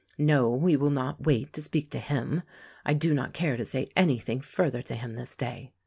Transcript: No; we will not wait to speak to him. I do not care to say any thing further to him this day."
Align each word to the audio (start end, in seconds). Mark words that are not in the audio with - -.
No; 0.17 0.49
we 0.49 0.75
will 0.75 0.89
not 0.89 1.27
wait 1.27 1.53
to 1.53 1.61
speak 1.61 1.91
to 1.91 1.99
him. 1.99 2.41
I 2.83 2.95
do 2.95 3.13
not 3.13 3.33
care 3.35 3.55
to 3.55 3.63
say 3.63 3.91
any 3.95 4.17
thing 4.17 4.41
further 4.41 4.81
to 4.81 4.95
him 4.95 5.13
this 5.13 5.35
day." 5.35 5.73